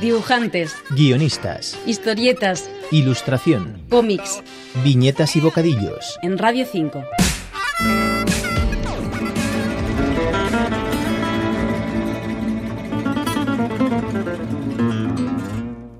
Dibujantes, 0.00 0.76
guionistas, 0.90 1.76
historietas, 1.84 2.70
ilustración, 2.92 3.82
cómics, 3.88 4.42
viñetas 4.84 5.34
y 5.34 5.40
bocadillos. 5.40 6.18
en 6.22 6.38
Radio 6.38 6.64
5. 6.70 7.04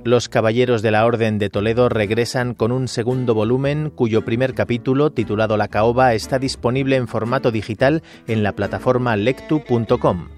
Los 0.05 0.29
Caballeros 0.31 0.81
de 0.81 0.91
la 0.91 1.05
Orden 1.05 1.39
de 1.39 1.51
Toledo 1.51 1.89
regresan 1.89 2.55
con 2.55 2.73
un 2.73 2.89
segundo 2.89 3.35
volumen 3.35 3.91
cuyo 3.91 4.25
primer 4.25 4.55
capítulo, 4.55 5.11
titulado 5.11 5.57
La 5.57 5.69
Caoba, 5.69 6.15
está 6.15 6.39
disponible 6.39 6.97
en 6.97 7.09
formato 7.09 7.51
digital 7.51 8.03
en 8.27 8.43
la 8.43 8.53
plataforma 8.53 9.17
lectu.com. 9.17 10.29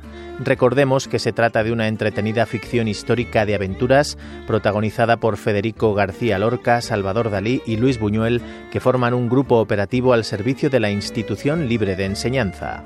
Recordemos 0.43 1.07
que 1.07 1.19
se 1.19 1.35
trata 1.35 1.63
de 1.63 1.71
una 1.71 1.87
entretenida 1.87 2.47
ficción 2.47 2.89
histórica 2.89 3.45
de 3.45 3.55
aventuras 3.55 4.17
protagonizada 4.47 5.19
por 5.19 5.37
Federico 5.37 5.93
García 5.93 6.39
Lorca, 6.39 6.81
Salvador 6.81 7.31
Dalí 7.31 7.61
y 7.67 7.77
Luis 7.77 8.01
Buñuel, 8.01 8.41
que 8.73 8.81
forman 8.81 9.13
un 9.13 9.29
grupo 9.29 9.57
operativo 9.57 10.15
al 10.15 10.25
servicio 10.25 10.71
de 10.71 10.81
la 10.81 10.91
institución 10.91 11.69
libre 11.69 11.95
de 11.95 12.07
enseñanza. 12.07 12.85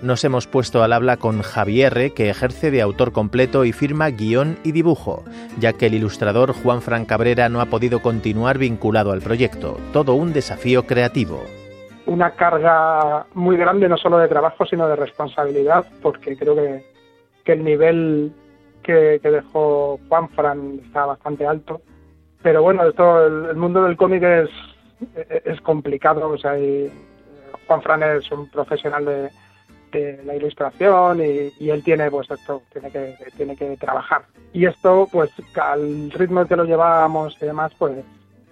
Nos 0.00 0.22
hemos 0.22 0.46
puesto 0.46 0.84
al 0.84 0.92
habla 0.92 1.16
con 1.16 1.42
Javier, 1.42 2.12
que 2.14 2.30
ejerce 2.30 2.70
de 2.70 2.82
autor 2.82 3.10
completo 3.10 3.64
y 3.64 3.72
firma 3.72 4.08
guion 4.10 4.58
y 4.62 4.70
dibujo, 4.70 5.24
ya 5.58 5.72
que 5.72 5.86
el 5.86 5.94
ilustrador 5.94 6.52
Juan 6.52 6.82
Fran 6.82 7.04
Cabrera 7.04 7.48
no 7.48 7.60
ha 7.60 7.66
podido 7.66 8.00
continuar 8.00 8.58
vinculado 8.58 9.10
al 9.10 9.22
proyecto. 9.22 9.76
Todo 9.92 10.14
un 10.14 10.32
desafío 10.32 10.86
creativo 10.86 11.42
una 12.06 12.32
carga 12.32 13.26
muy 13.34 13.56
grande 13.56 13.88
no 13.88 13.96
solo 13.96 14.18
de 14.18 14.28
trabajo 14.28 14.66
sino 14.66 14.88
de 14.88 14.96
responsabilidad 14.96 15.86
porque 16.02 16.36
creo 16.36 16.56
que, 16.56 16.91
que 17.44 17.52
el 17.52 17.64
nivel 17.64 18.32
que, 18.82 19.20
dejó 19.22 19.98
Juan 20.08 20.28
Fran 20.30 20.80
está 20.86 21.06
bastante 21.06 21.46
alto. 21.46 21.80
Pero 22.42 22.62
bueno 22.62 22.88
esto 22.88 23.26
el, 23.26 23.50
el 23.50 23.56
mundo 23.56 23.84
del 23.84 23.96
cómic 23.96 24.22
es 24.22 24.50
es 25.44 25.60
complicado 25.60 26.28
o 26.28 26.38
sea 26.38 26.58
y 26.58 26.90
Juan 27.66 27.82
Fran 27.82 28.02
es 28.02 28.30
un 28.30 28.48
profesional 28.48 29.04
de, 29.04 29.30
de 29.92 30.22
la 30.24 30.34
ilustración 30.34 31.20
y, 31.20 31.52
y, 31.58 31.70
él 31.70 31.82
tiene 31.82 32.10
pues 32.10 32.30
esto 32.30 32.62
tiene 32.72 32.90
que 32.90 33.16
tiene 33.36 33.56
que 33.56 33.76
trabajar. 33.76 34.22
Y 34.52 34.66
esto 34.66 35.08
pues 35.10 35.30
al 35.60 36.10
ritmo 36.10 36.46
que 36.46 36.56
lo 36.56 36.64
llevábamos 36.64 37.36
y 37.40 37.46
demás 37.46 37.72
pues 37.78 37.92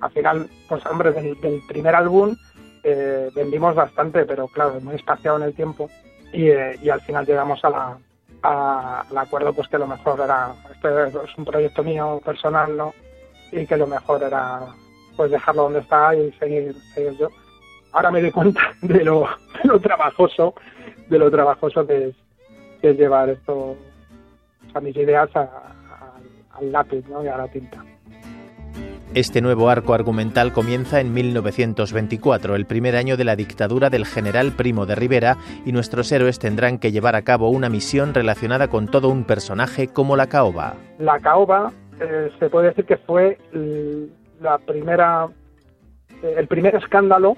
al 0.01 0.11
final 0.11 0.49
pues 0.69 0.85
hombre 0.87 1.13
del, 1.13 1.41
del 1.41 1.61
primer 1.69 1.95
álbum 1.95 2.37
eh, 2.83 3.31
vendimos 3.35 3.75
bastante, 3.75 4.25
pero 4.25 4.49
claro, 4.49 4.81
muy 4.81 4.95
espaciado 4.95 5.37
en 5.37 5.43
el 5.43 5.55
tiempo 5.55 5.91
y, 6.33 6.49
eh, 6.49 6.79
y 6.83 6.89
al 6.89 7.01
final 7.03 7.27
llegamos 7.27 7.63
a 7.65 7.71
la, 7.71 7.99
al 8.43 9.19
acuerdo 9.19 9.53
pues 9.53 9.69
que 9.69 9.79
lo 9.79 9.87
mejor 9.87 10.21
era, 10.21 10.55
este 10.73 10.89
es 11.07 11.39
un 11.39 11.45
proyecto 11.45 11.83
mío 11.83 12.21
personal, 12.25 12.77
¿no? 12.77 12.95
Y 13.53 13.67
que 13.67 13.77
lo 13.77 13.87
mejor 13.87 14.23
era 14.23 14.61
pues 15.17 15.31
dejarlo 15.31 15.65
donde 15.65 15.81
está 15.81 16.15
y 16.15 16.33
seguir, 16.33 16.75
seguir 16.95 17.17
yo. 17.19 17.29
Ahora 17.93 18.11
me 18.11 18.21
doy 18.21 18.31
cuenta 18.31 18.73
de 18.83 19.05
lo, 19.05 19.27
de 19.63 19.69
lo 19.69 19.81
trabajoso, 19.81 20.55
de 21.09 21.19
lo 21.19 21.31
trabajoso 21.31 21.87
que 21.87 22.09
es, 22.09 22.15
que 22.81 22.91
es 22.91 22.97
llevar 22.97 23.29
esto, 23.29 23.77
a 24.73 24.81
mis 24.81 24.97
ideas 24.97 25.29
a, 25.35 25.49
al 26.53 26.73
lápiz, 26.73 27.07
¿no? 27.09 27.25
Y 27.25 27.29
a 27.29 27.37
la 27.37 27.49
tinta. 27.49 27.85
Este 29.13 29.41
nuevo 29.41 29.71
arco 29.71 29.93
argumental 29.93 30.53
comienza 30.53 31.01
en 31.01 31.13
1924, 31.13 32.55
el 32.55 32.65
primer 32.65 32.95
año 32.95 33.17
de 33.17 33.25
la 33.25 33.35
dictadura 33.35 33.91
del 33.91 34.07
general 34.07 34.53
Primo 34.53 34.87
de 34.87 34.95
Rivera, 34.95 35.37
y 35.67 35.73
nuestros 35.73 36.13
héroes 36.13 36.39
tendrán 36.39 36.79
que 36.79 36.93
llevar 36.93 37.17
a 37.17 37.23
cabo 37.23 37.51
una 37.51 37.69
misión 37.69 38.15
relacionada 38.15 38.69
con 38.69 38.87
todo 38.87 39.09
un 39.09 39.25
personaje 39.25 39.89
como 39.89 40.15
la 40.15 40.29
caoba. 40.29 40.75
La 41.01 41.19
caoba 41.19 41.73
eh, 42.01 42.31
se 42.39 42.49
puede 42.49 42.69
decir 42.69 42.85
que 42.85 42.99
fue 42.99 43.37
la 44.41 44.59
primera, 44.59 45.27
el 46.23 46.47
primer 46.47 46.77
escándalo, 46.77 47.37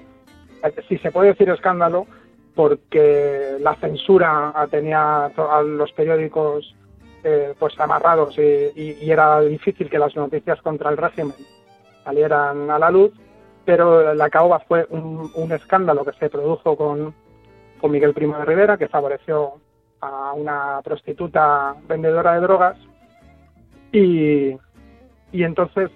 si 0.87 0.99
se 0.99 1.09
puede 1.09 1.29
decir 1.29 1.49
escándalo, 1.49 2.05
porque 2.53 3.57
la 3.61 3.73
censura 3.77 4.53
tenía 4.69 5.25
a 5.25 5.61
los 5.63 5.91
periódicos 5.93 6.75
eh, 7.23 7.55
pues 7.57 7.79
amarrados 7.79 8.37
y, 8.37 9.09
era 9.09 9.41
difícil 9.41 9.89
que 9.89 9.97
las 9.97 10.15
noticias 10.15 10.61
contra 10.61 10.91
el 10.91 10.97
régimen 10.97 11.33
salieran 12.03 12.69
a 12.69 12.79
la 12.79 12.91
luz, 12.91 13.11
pero 13.65 14.13
la 14.13 14.29
caoba 14.29 14.59
fue 14.59 14.85
un, 14.89 15.31
un 15.35 15.51
escándalo 15.51 16.03
que 16.05 16.13
se 16.13 16.29
produjo 16.29 16.75
con, 16.75 17.13
Miguel 17.89 18.13
Primo 18.13 18.37
de 18.37 18.45
Rivera, 18.45 18.77
que 18.77 18.87
favoreció 18.87 19.55
a 19.99 20.31
una 20.33 20.81
prostituta 20.83 21.75
vendedora 21.85 22.35
de 22.35 22.39
drogas. 22.39 22.77
Y, 23.91 24.57
y 25.33 25.43
entonces 25.43 25.91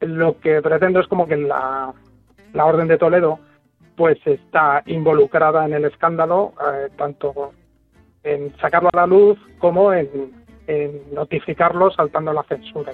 lo 0.00 0.40
que 0.40 0.60
pretendo 0.60 0.98
es 0.98 1.06
como 1.06 1.28
que 1.28 1.36
la, 1.36 1.94
la 2.52 2.66
Orden 2.66 2.88
de 2.88 2.98
Toledo 2.98 3.38
pues 3.96 4.18
está 4.24 4.82
involucrada 4.86 5.64
en 5.64 5.74
el 5.74 5.84
escándalo, 5.84 6.54
eh, 6.60 6.88
tanto 6.96 7.52
en 8.24 8.52
sacarlo 8.58 8.90
a 8.92 8.96
la 8.96 9.06
luz 9.06 9.38
como 9.60 9.92
en 9.92 10.32
notificarlo 11.12 11.90
saltando 11.92 12.32
la 12.32 12.42
censura. 12.44 12.92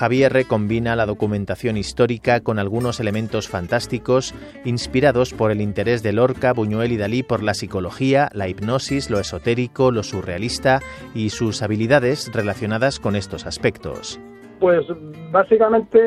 Javier 0.00 0.46
combina 0.46 0.96
la 0.96 1.04
documentación 1.04 1.76
histórica 1.76 2.40
con 2.40 2.58
algunos 2.58 3.00
elementos 3.00 3.50
fantásticos 3.50 4.34
inspirados 4.64 5.34
por 5.34 5.50
el 5.50 5.60
interés 5.60 6.02
de 6.02 6.14
Lorca, 6.14 6.54
Buñuel 6.54 6.92
y 6.92 6.96
Dalí 6.96 7.22
por 7.22 7.42
la 7.42 7.52
psicología, 7.52 8.30
la 8.32 8.48
hipnosis, 8.48 9.10
lo 9.10 9.20
esotérico, 9.20 9.90
lo 9.90 10.02
surrealista 10.02 10.80
y 11.14 11.28
sus 11.28 11.60
habilidades 11.60 12.32
relacionadas 12.32 12.98
con 12.98 13.14
estos 13.14 13.44
aspectos. 13.44 14.18
Pues 14.58 14.86
básicamente 15.30 15.98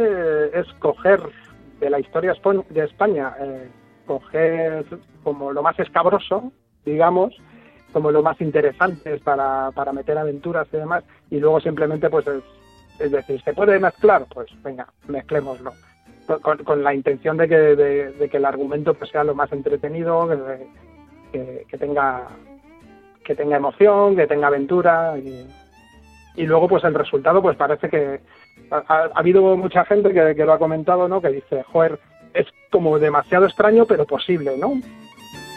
es 0.60 0.66
coger 0.80 1.22
de 1.80 1.92
la 1.92 2.00
historia 2.00 2.34
de 2.70 2.84
España, 2.84 3.36
eh, 3.40 3.70
coger 4.08 4.86
como 5.22 5.52
lo 5.52 5.62
más 5.62 5.78
escabroso, 5.80 6.52
digamos, 6.84 7.36
como 7.92 8.10
lo 8.10 8.24
más 8.24 8.42
interesante 8.42 9.20
para, 9.20 9.70
para 9.70 9.94
meter 9.94 10.18
aventuras 10.18 10.68
y 10.74 10.78
demás, 10.78 11.04
y 11.30 11.38
luego 11.38 11.60
simplemente 11.60 12.10
pues 12.10 12.26
es 12.26 12.42
es 13.00 13.12
decir, 13.12 13.42
¿se 13.42 13.54
puede 13.54 13.80
mezclar? 13.80 14.26
Pues 14.34 14.50
venga, 14.64 14.88
mezclémoslo. 15.08 15.74
Con, 16.42 16.60
con 16.60 16.84
la 16.84 16.94
intención 16.94 17.36
de 17.36 17.50
que, 17.50 17.56
de, 17.56 18.30
que, 18.30 18.38
el 18.38 18.46
argumento 18.46 18.94
pues, 18.94 19.10
sea 19.10 19.26
lo 19.26 19.36
más 19.36 19.52
entretenido, 19.52 20.30
que, 20.30 20.68
que, 21.34 21.66
que, 21.68 21.78
tenga 21.78 22.30
que 23.26 23.36
tenga 23.36 23.58
emoción, 23.58 24.16
que 24.16 24.26
tenga 24.26 24.48
aventura 24.48 25.18
y, 25.18 25.46
y 26.36 26.46
luego 26.46 26.70
pues 26.70 26.84
el 26.86 26.94
resultado 26.94 27.42
pues 27.42 27.58
parece 27.58 27.90
que 27.90 28.22
ha, 28.72 28.84
ha 28.88 29.12
habido 29.16 29.58
mucha 29.58 29.84
gente 29.84 30.14
que, 30.14 30.34
que, 30.34 30.46
lo 30.46 30.54
ha 30.54 30.60
comentado, 30.60 31.10
¿no? 31.10 31.22
Que 31.22 31.30
dice, 31.30 31.64
joder, 31.64 32.00
es 32.34 32.48
como 32.72 32.98
demasiado 33.00 33.46
extraño 33.46 33.86
pero 33.86 34.06
posible, 34.06 34.58
¿no? 34.58 34.80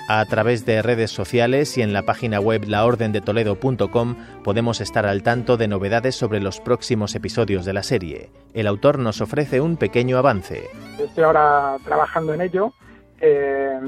A 0.09 0.25
través 0.27 0.65
de 0.65 0.83
redes 0.83 1.11
sociales 1.11 1.77
y 1.77 1.83
en 1.83 1.93
la 1.93 2.03
página 2.03 2.39
web 2.39 2.63
laordendetoledo.com 2.69 4.17
podemos 4.45 4.81
estar 4.81 5.05
al 5.05 5.25
tanto 5.25 5.57
de 5.57 5.67
novedades 5.67 6.15
sobre 6.15 6.39
los 6.39 6.61
próximos 6.61 7.17
episodios 7.17 7.65
de 7.65 7.73
la 7.73 7.83
serie. 7.83 8.31
El 8.55 8.69
autor 8.69 9.01
nos 9.01 9.21
ofrece 9.21 9.61
un 9.61 9.77
pequeño 9.77 10.17
avance. 10.17 10.63
Estoy 10.97 11.25
ahora 11.25 11.77
trabajando 11.85 12.35
en 12.35 12.41
ello. 12.43 12.73
Eh, 13.21 13.81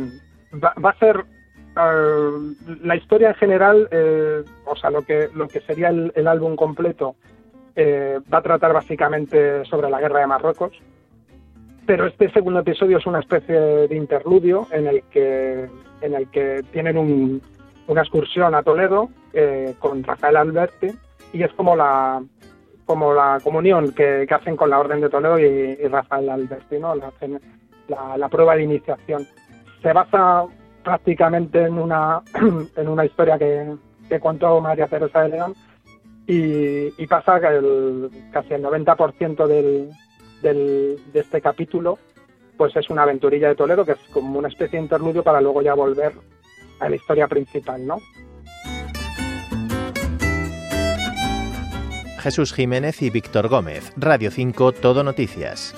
va, 0.54 0.90
a 0.90 0.98
ser 0.98 1.18
uh, 1.18 2.54
la 2.82 2.96
historia 2.96 3.28
en 3.28 3.34
general, 3.36 3.88
eh, 3.92 4.42
o 4.64 4.74
sea, 4.74 4.90
lo 4.90 5.02
que, 5.02 5.28
lo 5.34 5.46
que 5.46 5.60
sería 5.60 5.90
el, 5.90 6.26
álbum 6.26 6.56
completo, 6.56 7.14
eh, 7.76 8.18
va 8.32 8.38
a 8.38 8.42
tratar 8.42 8.72
básicamente 8.72 9.64
sobre 9.66 9.88
la 9.88 10.00
guerra 10.00 10.18
de 10.18 10.26
Marruecos. 10.26 10.72
Pero 11.88 12.06
este 12.06 12.31
segundo 12.32 12.60
episodio 12.60 12.99
es 12.99 13.06
una 13.06 13.21
especie 13.21 13.59
de 13.59 13.97
interludio 13.97 14.66
en 14.72 14.88
el 14.88 15.03
que 15.04 15.71
en 16.03 16.15
el 16.15 16.28
que 16.28 16.62
tienen 16.71 16.99
un, 16.99 17.41
una 17.87 18.03
excursión 18.03 18.54
a 18.54 18.62
Toledo 18.62 19.09
eh, 19.32 19.75
con 19.78 20.04
Rafael 20.04 20.37
Alberti 20.37 20.88
y 21.32 21.43
es 21.43 21.50
como 21.54 21.75
la 21.75 22.22
como 22.85 23.14
la 23.14 23.40
comunión 23.43 23.93
que, 23.93 24.26
hacen 24.31 24.55
con 24.55 24.69
la 24.69 24.81
Orden 24.81 25.00
de 25.00 25.08
Toledo 25.08 25.38
y, 25.38 25.76
Rafael 25.88 26.29
Alberti, 26.29 26.79
¿no? 26.79 26.94
La, 26.94 27.11
la, 27.88 28.19
la, 28.19 28.29
prueba 28.29 28.55
de 28.55 28.64
iniciación. 28.64 29.26
Se 29.81 29.91
basa 29.94 30.44
prácticamente 30.84 31.62
en 31.62 31.79
una 31.79 32.20
en 32.76 32.87
una 32.87 33.06
historia 33.06 33.38
que, 33.38 33.64
que 34.11 34.20
contó 34.20 34.61
María 34.61 34.88
Teresa 34.88 35.23
de 35.23 35.29
León 35.31 35.55
y, 36.26 37.02
y 37.02 37.06
pasa 37.06 37.41
que 37.41 37.46
el, 37.46 38.11
casi 38.31 38.52
el 38.52 38.62
90% 38.62 39.46
del, 39.46 39.91
del, 40.43 40.99
de 41.12 41.20
este 41.20 41.40
capítulo 41.40 41.99
pues 42.56 42.75
es 42.76 42.90
una 42.90 43.05
aventurilla 43.05 43.49
de 43.49 43.55
Toledo 43.55 43.87
que 43.87 43.93
es 43.93 43.99
como 44.12 44.38
una 44.38 44.49
especie 44.49 44.79
de 44.79 44.82
interludio 44.82 45.23
para 45.23 45.40
luego 45.40 45.62
ya 45.62 45.75
volver 45.75 46.12
a 46.81 46.88
la 46.88 46.96
historia 46.96 47.29
principal, 47.29 47.87
¿no? 47.87 47.99
Jesús 52.19 52.52
Jiménez 52.52 53.00
y 53.00 53.11
Víctor 53.11 53.49
Gómez, 53.49 53.93
Radio 53.96 54.31
5, 54.31 54.73
Todo 54.73 55.05
Noticias. 55.05 55.75